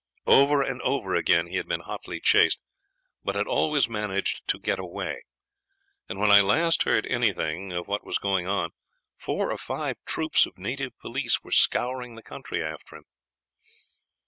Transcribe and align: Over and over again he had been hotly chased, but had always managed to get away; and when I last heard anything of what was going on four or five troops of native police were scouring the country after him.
Over 0.25 0.63
and 0.63 0.81
over 0.81 1.13
again 1.13 1.45
he 1.45 1.57
had 1.57 1.67
been 1.67 1.81
hotly 1.81 2.19
chased, 2.19 2.59
but 3.23 3.35
had 3.35 3.45
always 3.45 3.87
managed 3.87 4.47
to 4.47 4.57
get 4.57 4.79
away; 4.79 5.25
and 6.09 6.17
when 6.17 6.31
I 6.31 6.41
last 6.41 6.81
heard 6.85 7.05
anything 7.05 7.71
of 7.71 7.87
what 7.87 8.03
was 8.03 8.17
going 8.17 8.47
on 8.47 8.71
four 9.15 9.51
or 9.51 9.59
five 9.59 9.97
troops 10.07 10.47
of 10.47 10.57
native 10.57 10.97
police 10.97 11.43
were 11.43 11.51
scouring 11.51 12.15
the 12.15 12.23
country 12.23 12.63
after 12.63 12.95
him. 12.95 13.03